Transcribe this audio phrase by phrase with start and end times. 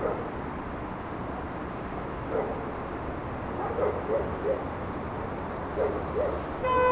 [0.00, 0.18] Thank
[6.62, 6.87] you.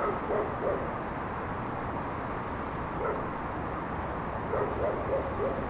[0.00, 0.18] Thank
[5.38, 5.69] you.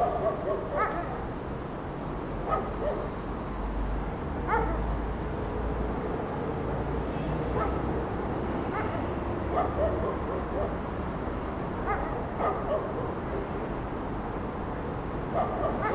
[0.00, 0.06] Ha
[15.36, 15.89] ha ha!